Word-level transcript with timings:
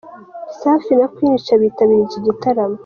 Safi 0.59 0.93
na 0.99 1.07
Queen 1.13 1.35
Cha 1.45 1.55
bitabiriye 1.61 2.03
iki 2.07 2.19
gitaramo. 2.25 2.77